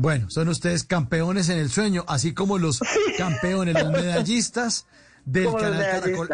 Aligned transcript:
Bueno, 0.00 0.30
son 0.30 0.48
ustedes 0.48 0.84
campeones 0.84 1.48
en 1.48 1.58
el 1.58 1.70
sueño, 1.70 2.04
así 2.06 2.32
como 2.32 2.56
los 2.56 2.78
campeones, 3.18 3.74
los 3.74 3.90
medallistas 3.90 4.86
del 5.24 5.52
canal 5.52 5.82
Caracol. 5.90 6.28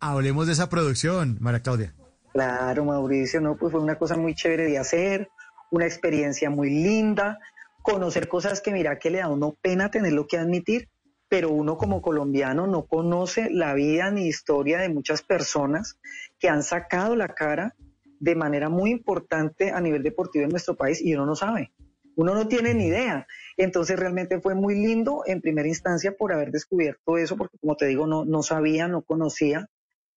Hablemos 0.00 0.46
de 0.46 0.52
esa 0.52 0.68
producción, 0.68 1.38
María 1.40 1.60
Claudia. 1.60 1.94
Claro, 2.34 2.84
Mauricio, 2.84 3.40
no, 3.40 3.56
pues 3.56 3.72
fue 3.72 3.80
una 3.80 3.96
cosa 3.96 4.18
muy 4.18 4.34
chévere 4.34 4.64
de 4.64 4.76
hacer, 4.76 5.30
una 5.70 5.86
experiencia 5.86 6.50
muy 6.50 6.68
linda, 6.68 7.38
conocer 7.80 8.28
cosas 8.28 8.60
que 8.60 8.70
mira 8.70 8.98
que 8.98 9.08
le 9.08 9.20
da 9.20 9.28
uno 9.28 9.56
pena 9.62 9.90
tenerlo 9.90 10.26
que 10.26 10.36
admitir, 10.36 10.90
pero 11.26 11.48
uno 11.52 11.78
como 11.78 12.02
colombiano 12.02 12.66
no 12.66 12.84
conoce 12.84 13.48
la 13.50 13.72
vida 13.72 14.10
ni 14.10 14.26
historia 14.26 14.78
de 14.78 14.90
muchas 14.90 15.22
personas 15.22 15.96
que 16.38 16.50
han 16.50 16.62
sacado 16.62 17.16
la 17.16 17.28
cara 17.28 17.76
de 18.20 18.34
manera 18.34 18.68
muy 18.68 18.90
importante 18.90 19.70
a 19.70 19.80
nivel 19.80 20.02
deportivo 20.02 20.44
en 20.44 20.50
nuestro 20.50 20.76
país 20.76 21.00
y 21.00 21.14
uno 21.14 21.24
no 21.24 21.34
sabe. 21.34 21.72
Uno 22.16 22.34
no 22.34 22.48
tiene 22.48 22.74
ni 22.74 22.86
idea. 22.86 23.26
Entonces 23.56 23.98
realmente 23.98 24.40
fue 24.40 24.54
muy 24.54 24.74
lindo 24.74 25.22
en 25.26 25.40
primera 25.40 25.68
instancia 25.68 26.16
por 26.16 26.32
haber 26.32 26.50
descubierto 26.50 27.18
eso, 27.18 27.36
porque 27.36 27.58
como 27.58 27.76
te 27.76 27.86
digo, 27.86 28.06
no, 28.06 28.24
no 28.24 28.42
sabía, 28.42 28.88
no 28.88 29.02
conocía. 29.02 29.68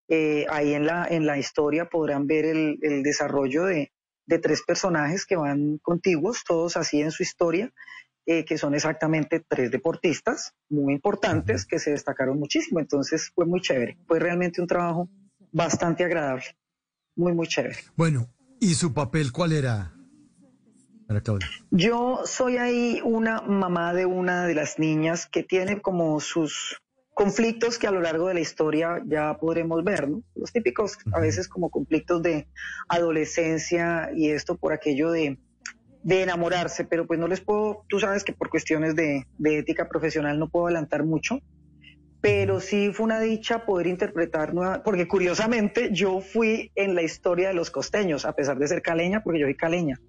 Eh, 0.09 0.45
ahí 0.49 0.73
en 0.73 0.85
la, 0.85 1.05
en 1.09 1.25
la 1.25 1.37
historia 1.37 1.89
podrán 1.89 2.27
ver 2.27 2.45
el, 2.45 3.03
desarrollo 3.03 3.65
de, 3.65 3.91
tres 4.41 4.61
personajes 4.63 5.25
que 5.25 5.35
van 5.35 5.79
contiguos, 5.81 6.43
todos 6.45 6.77
así 6.77 7.01
en 7.01 7.11
su 7.11 7.23
historia, 7.23 7.73
eh, 8.25 8.43
que 8.43 8.57
son 8.57 8.75
exactamente 8.75 9.43
tres 9.47 9.71
deportistas 9.71 10.53
muy 10.69 10.93
importantes 10.93 11.65
que 11.65 11.79
se 11.79 11.91
destacaron 11.91 12.39
muchísimo. 12.39 12.79
Entonces 12.79 13.31
fue 13.33 13.45
muy 13.45 13.61
chévere. 13.61 13.97
Fue 14.05 14.19
realmente 14.19 14.61
un 14.61 14.67
trabajo 14.67 15.09
bastante 15.51 16.03
agradable. 16.03 16.43
Muy, 17.15 17.33
muy 17.33 17.47
chévere. 17.47 17.77
Bueno, 17.95 18.29
¿y 18.59 18.75
su 18.75 18.93
papel 18.93 19.31
cuál 19.31 19.53
era? 19.53 19.96
Yo 21.71 22.21
soy 22.25 22.57
ahí 22.57 23.01
una 23.03 23.41
mamá 23.41 23.93
de 23.93 24.05
una 24.05 24.45
de 24.45 24.55
las 24.55 24.77
niñas 24.77 25.27
que 25.27 25.43
tiene 25.43 25.81
como 25.81 26.19
sus 26.19 26.81
conflictos 27.13 27.79
que 27.79 27.87
a 27.87 27.91
lo 27.91 27.99
largo 28.01 28.27
de 28.27 28.35
la 28.35 28.41
historia 28.41 29.01
ya 29.05 29.37
podremos 29.37 29.83
ver, 29.83 30.07
¿no? 30.07 30.21
Los 30.35 30.51
típicos, 30.51 30.99
a 31.11 31.19
veces 31.19 31.47
como 31.47 31.71
conflictos 31.71 32.21
de 32.21 32.47
adolescencia 32.89 34.11
y 34.15 34.29
esto 34.29 34.55
por 34.55 34.71
aquello 34.71 35.11
de, 35.11 35.39
enamorarse, 36.07 36.85
pero 36.85 37.07
pues 37.07 37.19
no 37.19 37.27
les 37.27 37.41
puedo, 37.41 37.83
tú 37.89 37.99
sabes 37.99 38.23
que 38.23 38.33
por 38.33 38.49
cuestiones 38.49 38.95
de, 38.95 39.25
de 39.39 39.57
ética 39.57 39.89
profesional 39.89 40.37
no 40.37 40.47
puedo 40.47 40.67
adelantar 40.67 41.03
mucho, 41.03 41.39
pero 42.21 42.59
sí 42.59 42.91
fue 42.93 43.05
una 43.05 43.19
dicha 43.19 43.65
poder 43.65 43.87
interpretar 43.87 44.53
nueva, 44.53 44.83
porque 44.83 45.07
curiosamente 45.07 45.89
yo 45.91 46.21
fui 46.21 46.71
en 46.75 46.95
la 46.95 47.01
historia 47.01 47.47
de 47.47 47.55
los 47.55 47.71
costeños, 47.71 48.25
a 48.25 48.33
pesar 48.33 48.59
de 48.59 48.67
ser 48.67 48.81
caleña, 48.81 49.23
porque 49.23 49.39
yo 49.39 49.47
soy 49.47 49.55
caleña. 49.55 49.99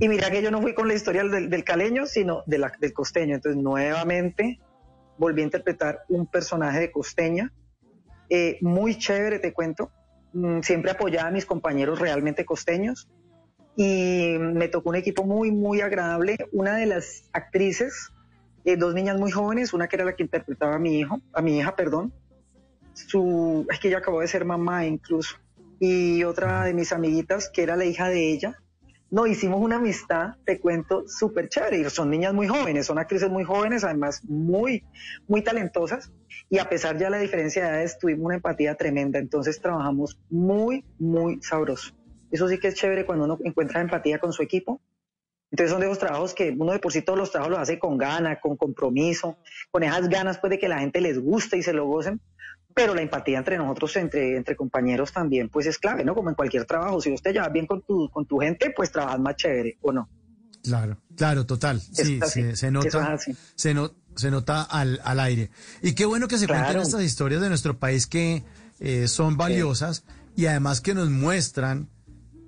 Y 0.00 0.08
mira 0.08 0.30
que 0.30 0.42
yo 0.42 0.50
no 0.50 0.62
fui 0.62 0.72
con 0.72 0.88
la 0.88 0.94
historia 0.94 1.24
del, 1.24 1.64
caleño, 1.64 2.06
sino 2.06 2.42
de 2.46 2.58
la, 2.58 2.72
del 2.80 2.94
costeño. 2.94 3.34
Entonces, 3.34 3.62
nuevamente 3.62 4.58
volví 5.18 5.42
a 5.42 5.44
interpretar 5.44 6.04
un 6.08 6.26
personaje 6.26 6.80
de 6.80 6.90
costeña. 6.90 7.52
Eh, 8.30 8.58
muy 8.62 8.96
chévere, 8.96 9.38
te 9.38 9.52
cuento. 9.52 9.90
Mm, 10.32 10.60
siempre 10.60 10.90
apoyaba 10.90 11.28
a 11.28 11.30
mis 11.30 11.44
compañeros 11.44 11.98
realmente 11.98 12.46
costeños. 12.46 13.08
Y 13.76 14.36
me 14.38 14.68
tocó 14.68 14.88
un 14.88 14.96
equipo 14.96 15.24
muy, 15.24 15.50
muy 15.50 15.82
agradable. 15.82 16.38
Una 16.52 16.76
de 16.76 16.86
las 16.86 17.28
actrices, 17.34 18.10
eh, 18.64 18.76
dos 18.76 18.94
niñas 18.94 19.18
muy 19.18 19.32
jóvenes, 19.32 19.74
una 19.74 19.86
que 19.86 19.96
era 19.96 20.06
la 20.06 20.16
que 20.16 20.22
interpretaba 20.22 20.76
a 20.76 20.78
mi 20.78 20.98
hijo, 20.98 21.20
a 21.34 21.42
mi 21.42 21.58
hija, 21.58 21.76
perdón. 21.76 22.10
Su, 22.94 23.66
es 23.70 23.78
que 23.80 23.88
ella 23.88 23.98
acabó 23.98 24.20
de 24.20 24.28
ser 24.28 24.46
mamá 24.46 24.86
incluso. 24.86 25.36
Y 25.78 26.24
otra 26.24 26.64
de 26.64 26.72
mis 26.72 26.92
amiguitas, 26.92 27.50
que 27.50 27.62
era 27.62 27.76
la 27.76 27.84
hija 27.84 28.08
de 28.08 28.32
ella, 28.32 28.62
no, 29.10 29.26
hicimos 29.26 29.60
una 29.60 29.76
amistad, 29.76 30.34
te 30.44 30.58
cuento, 30.58 31.04
súper 31.06 31.48
chévere. 31.48 31.88
Son 31.90 32.10
niñas 32.10 32.34
muy 32.34 32.48
jóvenes, 32.48 32.86
son 32.86 32.98
actrices 32.98 33.30
muy 33.30 33.44
jóvenes, 33.44 33.84
además 33.84 34.24
muy, 34.24 34.84
muy 35.28 35.42
talentosas. 35.42 36.12
Y 36.50 36.58
a 36.58 36.68
pesar 36.68 36.98
ya 36.98 37.06
de 37.06 37.10
la 37.10 37.18
diferencia 37.18 37.62
de 37.62 37.68
edades, 37.68 37.98
tuvimos 37.98 38.26
una 38.26 38.34
empatía 38.36 38.74
tremenda. 38.74 39.18
Entonces 39.18 39.60
trabajamos 39.60 40.18
muy, 40.30 40.84
muy 40.98 41.40
sabroso. 41.42 41.94
Eso 42.30 42.48
sí 42.48 42.58
que 42.58 42.68
es 42.68 42.74
chévere 42.74 43.06
cuando 43.06 43.24
uno 43.26 43.38
encuentra 43.44 43.80
empatía 43.80 44.18
con 44.18 44.32
su 44.32 44.42
equipo. 44.42 44.80
Entonces 45.52 45.70
son 45.70 45.80
de 45.80 45.86
esos 45.86 46.00
trabajos 46.00 46.34
que 46.34 46.50
uno 46.50 46.72
de 46.72 46.80
por 46.80 46.90
sí 46.90 47.02
todos 47.02 47.16
los 47.16 47.30
trabajos 47.30 47.52
los 47.52 47.60
hace 47.60 47.78
con 47.78 47.96
gana, 47.96 48.40
con 48.40 48.56
compromiso, 48.56 49.38
con 49.70 49.84
esas 49.84 50.08
ganas 50.08 50.38
pues 50.38 50.50
de 50.50 50.58
que 50.58 50.68
la 50.68 50.80
gente 50.80 51.00
les 51.00 51.20
guste 51.20 51.56
y 51.56 51.62
se 51.62 51.72
lo 51.72 51.86
gocen 51.86 52.20
pero 52.74 52.94
la 52.94 53.02
empatía 53.02 53.38
entre 53.38 53.56
nosotros, 53.56 53.94
entre, 53.96 54.36
entre 54.36 54.56
compañeros 54.56 55.12
también, 55.12 55.48
pues 55.48 55.66
es 55.66 55.78
clave, 55.78 56.04
¿no? 56.04 56.14
Como 56.14 56.28
en 56.28 56.34
cualquier 56.34 56.64
trabajo, 56.64 57.00
si 57.00 57.12
usted 57.12 57.32
lleva 57.32 57.48
bien 57.48 57.66
con 57.66 57.82
tu, 57.82 58.10
con 58.10 58.26
tu 58.26 58.38
gente, 58.38 58.72
pues 58.74 58.90
trabajas 58.90 59.20
más 59.20 59.36
chévere, 59.36 59.78
¿o 59.80 59.92
no? 59.92 60.08
Claro, 60.62 60.96
claro, 61.16 61.46
total. 61.46 61.80
Sí, 61.80 62.20
se, 62.26 62.70
nota, 62.70 63.18
se, 63.54 63.74
no, 63.74 63.92
se 64.16 64.30
nota 64.30 64.62
al, 64.62 65.00
al, 65.04 65.20
aire. 65.20 65.50
Y 65.82 65.92
qué 65.92 66.04
bueno 66.04 66.26
que 66.26 66.38
se 66.38 66.48
cuenten 66.48 66.80
estas 66.80 67.02
historias 67.02 67.40
de 67.42 67.48
nuestro 67.48 67.78
país 67.78 68.06
que 68.06 68.42
eh, 68.80 69.06
son 69.06 69.36
valiosas 69.36 70.04
y 70.36 70.46
además 70.46 70.80
que 70.80 70.94
nos 70.94 71.10
muestran 71.10 71.90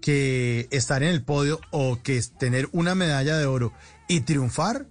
que 0.01 0.67
estar 0.71 1.03
en 1.03 1.11
el 1.11 1.23
podio 1.23 1.61
o 1.71 2.01
que 2.03 2.21
tener 2.39 2.69
una 2.73 2.95
medalla 2.95 3.37
de 3.37 3.47
oro 3.47 3.73
y 4.09 4.21
triunfar, 4.21 4.87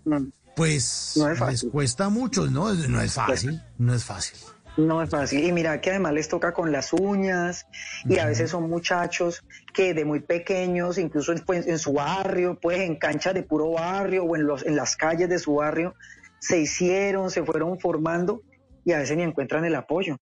pues 0.56 1.20
les 1.50 1.64
cuesta 1.64 2.10
mucho, 2.10 2.48
¿no? 2.48 2.74
No 2.74 3.02
es 3.02 3.14
fácil, 3.14 3.62
no 3.78 3.94
es 3.94 4.04
fácil. 4.04 4.38
No 4.78 5.02
es 5.02 5.10
fácil. 5.10 5.44
Y 5.46 5.52
mira 5.54 5.80
que 5.80 5.92
además 5.92 6.14
les 6.14 6.28
toca 6.28 6.54
con 6.54 6.72
las 6.72 6.92
uñas 6.92 7.66
y 8.04 8.20
a 8.20 8.26
veces 8.26 8.52
son 8.52 8.70
muchachos 8.70 9.42
que 9.74 9.94
de 9.94 10.04
muy 10.04 10.20
pequeños, 10.20 10.98
incluso 10.98 11.32
en, 11.32 11.40
pues, 11.46 11.66
en 11.66 11.80
su 11.80 11.94
barrio, 11.94 12.60
pues 12.62 12.80
en 12.80 12.98
canchas 12.98 13.34
de 13.34 13.44
puro 13.44 13.72
barrio 13.72 14.26
o 14.26 14.36
en, 14.36 14.46
los, 14.46 14.66
en 14.66 14.76
las 14.76 14.98
calles 14.98 15.30
de 15.30 15.40
su 15.40 15.56
barrio, 15.56 15.96
se 16.40 16.60
hicieron, 16.60 17.32
se 17.32 17.44
fueron 17.44 17.80
formando 17.80 18.42
y 18.84 18.92
a 18.92 19.00
veces 19.00 19.16
ni 19.16 19.24
encuentran 19.24 19.64
el 19.64 19.76
apoyo. 19.76 20.18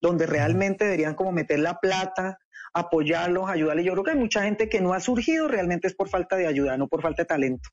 Donde 0.00 0.26
realmente 0.26 0.84
deberían 0.84 1.14
como 1.14 1.30
meter 1.30 1.60
la 1.60 1.78
plata, 1.78 2.38
apoyarlos, 2.74 3.48
ayudarles. 3.48 3.84
Yo 3.84 3.92
creo 3.92 4.04
que 4.04 4.10
hay 4.10 4.18
mucha 4.18 4.42
gente 4.42 4.68
que 4.68 4.80
no 4.80 4.94
ha 4.94 5.00
surgido 5.00 5.46
realmente 5.46 5.86
es 5.86 5.94
por 5.94 6.08
falta 6.08 6.36
de 6.36 6.48
ayuda, 6.48 6.76
no 6.76 6.88
por 6.88 7.02
falta 7.02 7.22
de 7.22 7.26
talento. 7.26 7.68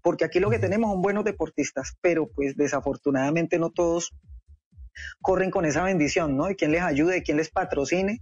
Porque 0.00 0.24
aquí 0.24 0.40
lo 0.40 0.48
que 0.48 0.58
tenemos 0.58 0.90
son 0.90 1.02
buenos 1.02 1.24
deportistas, 1.24 1.94
pero 2.00 2.28
pues 2.28 2.56
desafortunadamente 2.56 3.58
no 3.58 3.70
todos 3.70 4.12
corren 5.20 5.50
con 5.50 5.64
esa 5.64 5.82
bendición, 5.82 6.36
¿no? 6.36 6.46
De 6.46 6.56
quien 6.56 6.72
les 6.72 6.82
ayude, 6.82 7.14
de 7.14 7.22
quien 7.22 7.36
les 7.36 7.50
patrocine, 7.50 8.20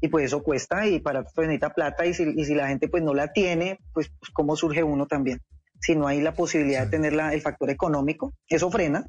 y 0.00 0.08
pues 0.08 0.26
eso 0.26 0.42
cuesta 0.42 0.86
y 0.86 1.00
para 1.00 1.20
eso 1.20 1.42
necesita 1.42 1.74
plata 1.74 2.06
y 2.06 2.14
si, 2.14 2.24
y 2.36 2.44
si 2.44 2.54
la 2.54 2.68
gente 2.68 2.88
pues 2.88 3.02
no 3.02 3.14
la 3.14 3.32
tiene, 3.32 3.78
pues, 3.92 4.10
pues, 4.18 4.30
cómo 4.32 4.56
surge 4.56 4.82
uno 4.82 5.06
también. 5.06 5.40
Si 5.80 5.94
no 5.94 6.06
hay 6.06 6.20
la 6.20 6.34
posibilidad 6.34 6.84
de 6.84 6.90
tener 6.90 7.12
la, 7.12 7.32
el 7.32 7.40
factor 7.40 7.70
económico, 7.70 8.34
eso 8.48 8.70
frena. 8.70 9.06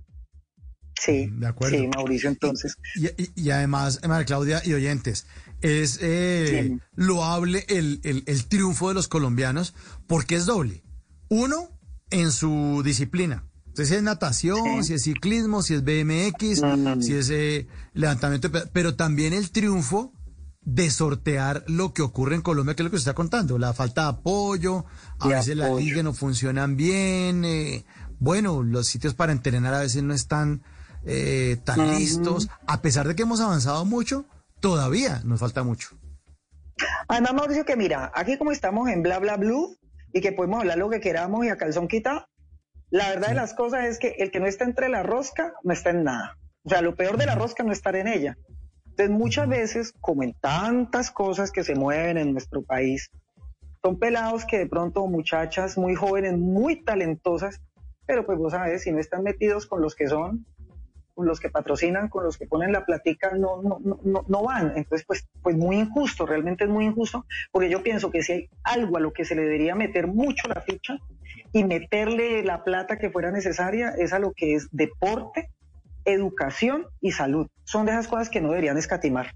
Sí, 0.99 1.29
de 1.31 1.47
acuerdo. 1.47 1.77
sí, 1.77 1.88
Mauricio, 1.88 2.29
entonces. 2.29 2.75
Y, 3.35 3.49
además, 3.49 4.01
María 4.07 4.25
Claudia 4.25 4.61
y 4.63 4.73
oyentes, 4.73 5.25
es 5.61 5.99
eh, 6.01 6.78
loable 6.95 7.66
el, 7.69 8.01
el, 8.03 8.23
el 8.28 8.45
triunfo 8.45 8.89
de 8.89 8.93
los 8.93 9.07
colombianos 9.07 9.73
porque 10.05 10.35
es 10.35 10.45
doble. 10.45 10.83
Uno, 11.28 11.69
en 12.11 12.31
su 12.31 12.81
disciplina, 12.83 13.45
entonces, 13.72 13.88
si 13.88 13.96
es 13.96 14.04
natación, 14.04 14.84
si 14.84 14.96
es 14.96 15.04
ciclismo, 15.04 15.62
si 15.62 15.76
es 15.76 15.84
BMX, 15.86 17.06
si 17.06 17.14
es 17.14 17.30
eh, 17.30 17.68
levantamiento, 17.94 18.52
pero 18.74 18.98
también 18.98 19.32
el 19.32 19.50
triunfo 19.50 20.12
de 20.59 20.90
sortear 20.90 21.64
lo 21.68 21.94
que 21.94 22.02
ocurre 22.02 22.36
en 22.36 22.42
Colombia, 22.42 22.76
que 22.76 22.82
es 22.82 22.84
lo 22.84 22.92
que 22.92 22.98
se 22.98 23.04
está 23.04 23.14
contando, 23.14 23.58
la 23.58 23.72
falta 23.72 24.04
de 24.04 24.09
apoyo, 24.09 24.84
a 25.20 25.30
veces 25.30 25.56
las 25.56 25.74
ligas 25.74 26.04
no 26.04 26.12
funcionan 26.12 26.76
bien, 26.76 27.46
eh, 27.46 27.86
bueno, 28.20 28.62
los 28.62 28.88
sitios 28.88 29.14
para 29.14 29.32
entrenar 29.32 29.74
a 29.74 29.80
veces 29.80 30.03
no 30.03 30.14
están 30.14 30.64
eh, 31.06 31.58
tan 31.64 31.96
listos, 31.98 32.50
a 32.68 32.82
pesar 32.82 33.08
de 33.08 33.16
que 33.16 33.22
hemos 33.22 33.40
avanzado 33.40 33.86
mucho, 33.86 34.26
todavía 34.59 35.22
nos 35.24 35.40
falta 35.40 35.64
mucho. 35.64 35.96
Además, 37.08 37.36
Mauricio, 37.36 37.64
que 37.64 37.78
mira, 37.78 38.12
aquí 38.14 38.38
como 38.38 38.52
estamos 38.52 38.90
en 38.90 39.02
bla 39.02 39.18
bla 39.20 39.38
blue 39.38 39.78
y 40.12 40.20
que 40.20 40.34
podemos 40.34 40.59
hablar 40.59 40.78
lo 40.78 40.90
que 40.90 41.00
queramos 41.00 41.46
y 41.46 41.48
a 41.48 41.58
calzón 41.58 41.88
quita, 41.88 42.28
la 42.91 43.09
verdad 43.09 43.29
de 43.29 43.35
las 43.35 43.53
cosas 43.53 43.85
es 43.85 43.99
que 43.99 44.16
el 44.20 44.32
que 44.32 44.40
no 44.40 44.47
está 44.47 44.66
entre 44.66 44.90
la 44.90 45.02
rosca 45.02 45.53
no 45.64 45.72
está 45.72 45.90
en 45.91 46.03
nada. 46.03 46.38
O 46.64 46.70
sea, 46.70 46.82
lo 46.82 46.96
peor 46.96 47.17
de 47.17 47.26
la 47.26 47.35
rosca 47.35 47.64
no 47.64 47.72
estar 47.72 47.96
en 47.96 48.08
ella. 48.08 48.38
Entonces, 48.85 49.09
muchas 49.09 49.47
veces, 49.47 49.93
como 50.02 50.23
en 50.23 50.34
tantas 50.34 51.09
cosas 51.09 51.52
que 51.52 51.64
se 51.64 51.73
mueven 51.73 52.17
en 52.17 52.34
nuestro 52.34 52.61
país, 52.61 53.09
son 53.82 53.97
pelados 53.97 54.46
que 54.46 54.59
de 54.59 54.67
pronto, 54.67 55.08
muchachas 55.08 55.78
muy 55.78 55.96
jóvenes, 55.96 56.38
muy 56.38 56.84
talentosas, 56.84 57.61
pero 58.05 58.26
pues 58.26 58.38
vos 58.38 58.52
sabes, 58.52 58.84
si 58.84 58.91
no 58.91 58.99
están 58.99 59.23
metidos 59.23 59.66
con 59.66 59.82
los 59.82 59.96
que 59.96 60.08
son, 60.08 60.46
con 61.16 61.26
los 61.26 61.40
que 61.40 61.49
patrocinan, 61.49 62.09
con 62.09 62.26
los 62.26 62.38
que 62.38 62.46
ponen 62.46 62.73
la 62.73 62.85
platica, 62.85 63.32
no, 63.32 63.61
no, 63.64 63.79
no, 64.03 64.26
no 64.28 64.43
van. 64.43 64.73
Entonces, 64.76 65.05
pues, 65.08 65.28
pues 65.41 65.55
muy 65.55 65.78
injusto, 65.78 66.26
realmente 66.26 66.66
es 66.66 66.70
muy 66.70 66.85
injusto, 66.85 67.26
porque 67.52 67.70
yo 67.70 67.82
pienso 67.82 68.11
que 68.11 68.22
si 68.22 68.34
hay 68.34 68.49
algo 68.64 68.97
a 68.97 68.99
lo 68.99 69.14
que 69.14 69.23
se 69.23 69.35
le 69.35 69.43
debería 69.43 69.76
meter 69.76 70.08
mucho 70.08 70.49
la 70.49 70.61
ficha, 70.61 70.99
y 71.53 71.63
meterle 71.63 72.43
la 72.43 72.63
plata 72.63 72.97
que 72.97 73.09
fuera 73.09 73.31
necesaria 73.31 73.89
es 73.97 74.13
a 74.13 74.19
lo 74.19 74.33
que 74.33 74.55
es 74.55 74.67
deporte, 74.72 75.49
educación 76.05 76.87
y 76.99 77.11
salud. 77.11 77.47
Son 77.63 77.85
de 77.85 77.91
esas 77.91 78.07
cosas 78.07 78.29
que 78.29 78.41
no 78.41 78.49
deberían 78.49 78.78
escatimar. 78.78 79.33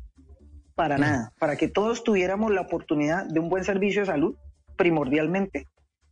Para 0.75 0.97
nada. 0.97 1.33
Para 1.39 1.55
que 1.55 1.67
todos 1.67 2.03
tuviéramos 2.03 2.51
la 2.51 2.61
oportunidad 2.61 3.25
de 3.25 3.39
un 3.39 3.49
buen 3.49 3.63
servicio 3.63 4.01
de 4.01 4.07
salud, 4.07 4.35
primordialmente, 4.75 5.67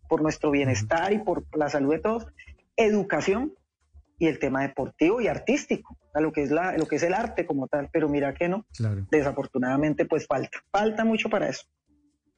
por 0.07 0.21
nuestro 0.21 0.51
bienestar 0.51 1.11
y 1.11 1.19
por 1.19 1.43
la 1.57 1.69
salud 1.69 1.91
de 1.91 1.99
todos, 1.99 2.27
educación 2.77 3.53
y 4.19 4.27
el 4.27 4.39
tema 4.39 4.61
deportivo 4.61 5.19
y 5.19 5.27
artístico, 5.27 5.97
a 6.13 6.21
lo 6.21 6.31
que 6.31 6.43
es 6.43 6.51
la, 6.51 6.77
lo 6.77 6.87
que 6.87 6.95
es 6.95 7.03
el 7.03 7.13
arte 7.13 7.45
como 7.45 7.67
tal, 7.67 7.89
pero 7.91 8.07
mira 8.07 8.33
que 8.33 8.47
no, 8.47 8.65
desafortunadamente 9.11 10.05
pues 10.05 10.27
falta, 10.27 10.59
falta 10.71 11.03
mucho 11.03 11.29
para 11.29 11.49
eso. 11.49 11.65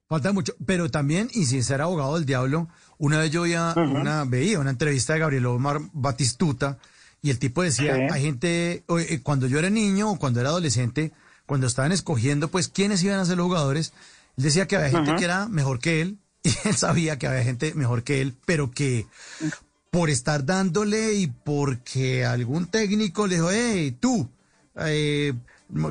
Falta 0.07 0.31
mucho, 0.31 0.53
pero 0.65 0.91
también, 0.91 1.29
y 1.33 1.45
sin 1.45 1.63
ser 1.63 1.81
abogado 1.81 2.15
del 2.15 2.25
diablo, 2.25 2.67
una 2.99 3.19
vez 3.19 3.31
yo 3.31 3.45
ya 3.47 3.73
una, 3.75 4.23
veía 4.23 4.59
una 4.59 4.69
entrevista 4.69 5.13
de 5.13 5.19
Gabriel 5.19 5.47
Omar 5.47 5.81
Batistuta 5.93 6.77
y 7.23 7.31
el 7.31 7.39
tipo 7.39 7.63
decía, 7.63 7.95
hay 8.11 8.21
gente, 8.21 8.83
eh, 8.87 9.19
cuando 9.23 9.47
yo 9.47 9.57
era 9.57 9.71
niño 9.71 10.11
o 10.11 10.19
cuando 10.19 10.39
era 10.39 10.49
adolescente, 10.49 11.11
cuando 11.47 11.65
estaban 11.65 11.91
escogiendo 11.91 12.49
pues 12.49 12.67
quiénes 12.67 13.03
iban 13.03 13.19
a 13.19 13.25
ser 13.25 13.37
los 13.37 13.47
jugadores, 13.47 13.93
él 14.37 14.43
decía 14.43 14.67
que 14.67 14.75
había 14.75 14.91
gente 14.91 15.15
que 15.15 15.25
era 15.25 15.47
mejor 15.47 15.79
que 15.79 16.01
él 16.01 16.19
y 16.43 16.49
él 16.65 16.75
sabía 16.75 17.17
que 17.17 17.25
había 17.25 17.43
gente 17.43 17.73
mejor 17.73 18.03
que 18.03 18.21
él, 18.21 18.35
pero 18.45 18.69
que 18.69 19.07
por 19.89 20.11
estar 20.11 20.45
dándole 20.45 21.13
y 21.15 21.27
porque 21.27 22.25
algún 22.25 22.67
técnico 22.67 23.25
le 23.25 23.35
dijo, 23.35 23.49
hey, 23.51 23.97
tú, 23.99 24.29
eh, 24.75 25.33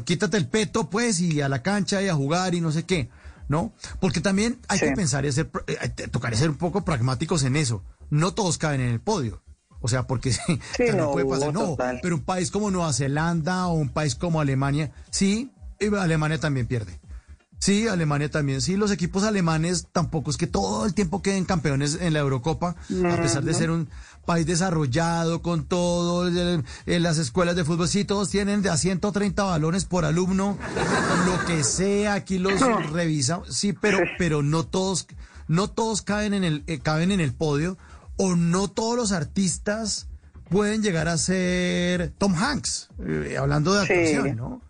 quítate 0.04 0.36
el 0.36 0.46
peto 0.46 0.88
pues 0.88 1.20
y 1.20 1.40
a 1.40 1.48
la 1.48 1.62
cancha 1.62 2.00
y 2.00 2.08
a 2.08 2.14
jugar 2.14 2.54
y 2.54 2.60
no 2.60 2.70
sé 2.70 2.84
qué, 2.84 3.08
¿no? 3.48 3.72
Porque 4.00 4.20
también 4.20 4.58
hay 4.68 4.78
que 4.78 4.92
pensar 4.92 5.24
y 5.24 5.28
hacer, 5.28 5.50
eh, 5.66 6.08
tocar 6.10 6.36
ser 6.36 6.50
un 6.50 6.56
poco 6.56 6.84
pragmáticos 6.84 7.42
en 7.44 7.56
eso. 7.56 7.82
No 8.10 8.34
todos 8.34 8.58
caben 8.58 8.80
en 8.80 8.90
el 8.90 9.00
podio. 9.00 9.42
O 9.80 9.88
sea, 9.88 10.06
porque 10.06 10.32
sí, 10.32 10.60
no, 10.96 11.12
puede 11.12 11.26
pasar. 11.26 11.52
No, 11.52 11.76
pero 12.02 12.16
un 12.16 12.22
país 12.22 12.50
como 12.50 12.70
Nueva 12.70 12.92
Zelanda 12.92 13.66
o 13.66 13.74
un 13.74 13.90
país 13.90 14.14
como 14.14 14.40
Alemania, 14.40 14.92
sí, 15.10 15.52
Alemania 15.98 16.40
también 16.40 16.66
pierde. 16.66 17.00
Sí, 17.64 17.88
Alemania 17.88 18.30
también. 18.30 18.60
Sí, 18.60 18.76
los 18.76 18.90
equipos 18.90 19.24
alemanes 19.24 19.86
tampoco 19.90 20.30
es 20.30 20.36
que 20.36 20.46
todo 20.46 20.84
el 20.84 20.92
tiempo 20.92 21.22
queden 21.22 21.46
campeones 21.46 21.96
en 21.98 22.12
la 22.12 22.18
Eurocopa, 22.18 22.76
a 23.10 23.16
pesar 23.16 23.42
de 23.42 23.54
ser 23.54 23.70
un 23.70 23.88
país 24.26 24.44
desarrollado 24.44 25.40
con 25.40 25.64
todo, 25.64 26.28
en 26.28 27.02
las 27.02 27.16
escuelas 27.16 27.56
de 27.56 27.64
fútbol, 27.64 27.88
sí, 27.88 28.04
todos 28.04 28.28
tienen 28.28 28.60
de 28.60 28.68
a 28.68 28.76
130 28.76 29.44
balones 29.44 29.86
por 29.86 30.04
alumno, 30.04 30.58
lo 31.24 31.46
que 31.46 31.64
sea, 31.64 32.12
aquí 32.12 32.38
los 32.38 32.60
revisamos, 32.92 33.56
sí, 33.56 33.72
pero, 33.72 34.00
pero 34.18 34.42
no 34.42 34.66
todos, 34.66 35.06
no 35.48 35.70
todos 35.70 36.02
caben 36.02 36.34
en 36.34 36.44
el, 36.44 36.64
eh, 36.66 36.80
caben 36.80 37.12
en 37.12 37.20
el 37.20 37.32
podio, 37.32 37.78
o 38.18 38.36
no 38.36 38.68
todos 38.68 38.94
los 38.94 39.10
artistas 39.10 40.06
pueden 40.50 40.82
llegar 40.82 41.08
a 41.08 41.16
ser 41.16 42.12
Tom 42.18 42.34
Hanks, 42.34 42.90
eh, 43.06 43.36
hablando 43.38 43.72
de 43.72 43.80
actuación, 43.80 44.36
¿no? 44.36 44.60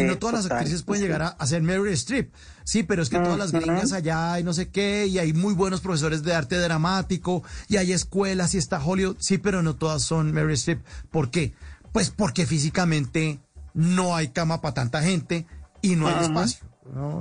Y 0.00 0.04
no 0.04 0.18
todas 0.18 0.44
las 0.44 0.50
actrices 0.50 0.82
pueden 0.82 1.02
llegar 1.02 1.22
a, 1.22 1.28
hacer 1.28 1.62
ser 1.62 1.62
Mary 1.62 1.92
Streep. 1.92 2.32
Sí, 2.64 2.82
pero 2.82 3.02
es 3.02 3.10
que 3.10 3.18
todas 3.18 3.38
las 3.38 3.52
gringas 3.52 3.92
allá 3.92 4.38
y 4.38 4.42
no 4.42 4.52
sé 4.52 4.68
qué, 4.68 5.06
y 5.06 5.18
hay 5.18 5.32
muy 5.32 5.54
buenos 5.54 5.80
profesores 5.80 6.22
de 6.22 6.34
arte 6.34 6.56
dramático, 6.56 7.42
y 7.68 7.76
hay 7.76 7.92
escuelas 7.92 8.54
y 8.54 8.58
está 8.58 8.82
Hollywood. 8.82 9.16
Sí, 9.20 9.38
pero 9.38 9.62
no 9.62 9.76
todas 9.76 10.02
son 10.02 10.32
Mary 10.32 10.54
Streep. 10.54 10.82
¿Por 11.10 11.30
qué? 11.30 11.54
Pues 11.92 12.10
porque 12.10 12.46
físicamente 12.46 13.40
no 13.74 14.16
hay 14.16 14.28
cama 14.28 14.60
para 14.60 14.74
tanta 14.74 15.02
gente 15.02 15.46
y 15.82 15.96
no 15.96 16.08
hay 16.08 16.24
espacio. 16.24 16.66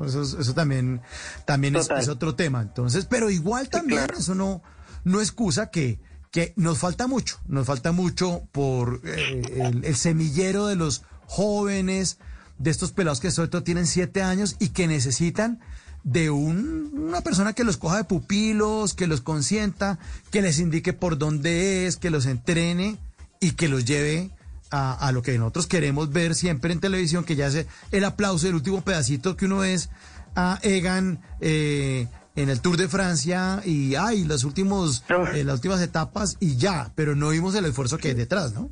Eso, 0.06 0.54
también, 0.54 1.02
también 1.46 1.76
es, 1.76 2.08
otro 2.08 2.36
tema. 2.36 2.62
Entonces, 2.62 3.06
pero 3.06 3.30
igual 3.30 3.70
también 3.70 4.08
eso 4.18 4.36
no, 4.36 4.62
no 5.04 5.22
excusa 5.22 5.70
que, 5.70 6.00
que 6.32 6.54
nos 6.56 6.80
falta 6.80 7.08
mucho, 7.08 7.40
nos 7.48 7.66
falta 7.66 7.92
mucho 7.92 8.48
por 8.52 9.02
eh, 9.06 9.82
el 9.84 9.96
semillero 9.96 10.68
de 10.68 10.76
los 10.76 11.04
jóvenes, 11.28 12.20
de 12.58 12.72
estos 12.72 12.92
pelados 12.92 13.20
que 13.20 13.32
sobre 13.32 13.50
todo 13.50 13.64
tienen 13.64 13.88
siete 13.88 14.22
años 14.22 14.56
y 14.60 14.70
que 14.70 14.88
necesitan 14.88 15.60
de 16.04 16.30
una 16.30 17.22
persona 17.22 17.54
que 17.54 17.64
los 17.64 17.78
coja 17.78 17.98
de 17.98 18.04
pupilos, 18.04 18.94
que 18.94 19.08
los 19.08 19.22
consienta, 19.22 20.00
que 20.32 20.42
les 20.42 20.60
indique 20.60 20.94
por 20.94 21.18
dónde 21.18 21.88
es, 21.88 21.98
que 21.98 22.10
los 22.10 22.26
entrene 22.26 22.98
y 23.40 23.52
que 23.52 23.70
los 23.70 23.86
lleve 23.86 24.32
a, 24.76 25.12
lo 25.12 25.22
que 25.22 25.38
nosotros 25.38 25.68
queremos 25.68 26.12
ver 26.12 26.34
siempre 26.34 26.74
en 26.74 26.80
televisión, 26.80 27.24
que 27.24 27.36
ya 27.36 27.46
hace 27.46 27.68
el 27.92 28.04
aplauso 28.06 28.48
del 28.48 28.56
último 28.56 28.82
pedacito 28.82 29.38
que 29.38 29.46
uno 29.46 29.64
es 29.64 29.92
a 30.36 30.58
Egan 30.64 31.22
eh, 31.42 32.08
en 32.36 32.50
el 32.50 32.60
Tour 32.60 32.78
de 32.78 32.88
Francia 32.88 33.62
y 33.64 33.94
ay, 33.94 34.24
los 34.24 34.44
últimos, 34.44 35.04
eh, 35.36 35.44
las 35.44 35.56
últimas 35.56 35.80
etapas 35.80 36.38
y 36.40 36.58
ya, 36.58 36.92
pero 36.96 37.16
no 37.16 37.30
vimos 37.30 37.54
el 37.54 37.66
esfuerzo 37.66 38.00
que 38.00 38.10
hay 38.10 38.14
detrás, 38.16 38.54
¿no? 38.54 38.72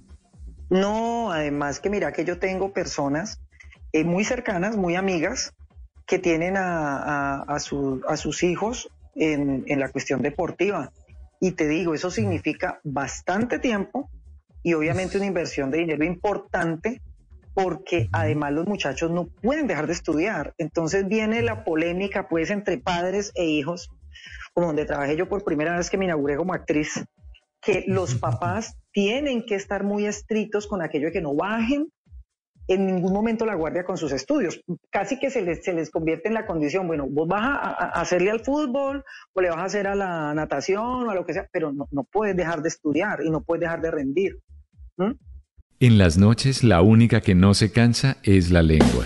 No, 0.71 1.31
además 1.31 1.79
que 1.79 1.91
mira 1.91 2.13
que 2.13 2.25
yo 2.25 2.39
tengo 2.39 2.73
personas 2.73 3.39
eh, 3.93 4.03
muy 4.03 4.23
cercanas, 4.23 4.77
muy 4.77 4.95
amigas, 4.95 5.53
que 6.11 6.19
tienen 6.19 6.57
a, 6.57 7.43
a, 7.43 7.59
sus 7.59 8.43
hijos 8.43 8.89
en, 9.15 9.63
la 9.79 9.89
cuestión 9.89 10.21
deportiva. 10.21 10.91
Y 11.39 11.51
te 11.51 11.67
digo, 11.67 11.93
eso 11.93 12.11
significa 12.11 12.81
bastante 12.83 13.59
tiempo 13.59 14.09
y 14.61 14.73
obviamente 14.73 15.17
una 15.17 15.27
inversión 15.27 15.71
de 15.71 15.79
dinero 15.79 16.03
importante 16.03 17.01
porque 17.53 18.09
además 18.11 18.51
los 18.51 18.67
muchachos 18.67 19.09
no 19.09 19.27
pueden 19.27 19.67
dejar 19.67 19.87
de 19.87 19.93
estudiar. 19.93 20.53
Entonces 20.57 21.07
viene 21.07 21.41
la 21.41 21.63
polémica 21.63 22.27
pues 22.27 22.49
entre 22.49 22.77
padres 22.77 23.31
e 23.35 23.45
hijos, 23.45 23.89
como 24.53 24.67
donde 24.67 24.85
trabajé 24.85 25.15
yo 25.15 25.29
por 25.29 25.43
primera 25.43 25.77
vez 25.77 25.89
que 25.89 25.97
me 25.97 26.05
inauguré 26.05 26.35
como 26.35 26.53
actriz, 26.53 27.05
que 27.61 27.85
los 27.87 28.15
papás 28.15 28.75
tienen 28.91 29.45
que 29.45 29.55
estar 29.55 29.83
muy 29.83 30.05
estrictos 30.05 30.67
con 30.67 30.81
aquello 30.81 31.07
de 31.07 31.13
que 31.13 31.21
no 31.21 31.35
bajen 31.35 31.87
en 32.73 32.85
ningún 32.85 33.11
momento 33.11 33.45
la 33.45 33.55
guardia 33.55 33.83
con 33.83 33.97
sus 33.97 34.11
estudios. 34.11 34.61
Casi 34.89 35.19
que 35.19 35.29
se 35.29 35.41
les, 35.41 35.63
se 35.63 35.73
les 35.73 35.89
convierte 35.89 36.27
en 36.27 36.33
la 36.33 36.45
condición, 36.45 36.87
bueno, 36.87 37.07
vos 37.09 37.27
vas 37.27 37.41
a, 37.43 38.01
hacerle 38.01 38.31
al 38.31 38.39
fútbol 38.41 39.03
o 39.33 39.41
le 39.41 39.49
vas 39.49 39.59
a 39.59 39.65
hacer 39.65 39.87
a 39.87 39.95
la 39.95 40.33
natación 40.33 41.07
o 41.07 41.11
a 41.11 41.15
lo 41.15 41.25
que 41.25 41.33
sea, 41.33 41.47
pero 41.51 41.71
no, 41.73 41.87
no 41.91 42.03
puedes 42.03 42.35
dejar 42.35 42.61
de 42.61 42.69
estudiar 42.69 43.19
y 43.23 43.29
no 43.29 43.41
puedes 43.41 43.61
dejar 43.61 43.81
de 43.81 43.91
rendir. 43.91 44.39
En 45.79 45.97
las 45.97 46.17
noches 46.17 46.63
la 46.63 46.81
única 46.81 47.21
que 47.21 47.35
no 47.35 47.53
se 47.53 47.71
cansa 47.71 48.17
es 48.23 48.51
la 48.51 48.61
lengua. 48.61 49.05